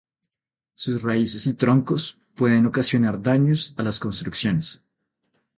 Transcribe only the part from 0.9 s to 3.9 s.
raíces y troncos pueden ocasionar daños a